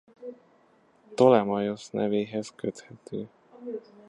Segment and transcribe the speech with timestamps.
[1.15, 3.29] Ptolemaiosz nevéhez köthető.